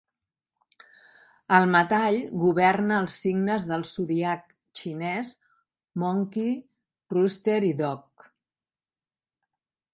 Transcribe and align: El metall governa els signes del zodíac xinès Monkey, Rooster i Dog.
El 1.57 1.67
metall 1.75 2.17
governa 2.43 2.97
els 3.03 3.19
signes 3.25 3.67
del 3.73 3.85
zodíac 3.91 4.49
xinès 4.81 5.31
Monkey, 6.05 6.59
Rooster 7.17 7.63
i 7.73 7.73
Dog. 7.85 8.29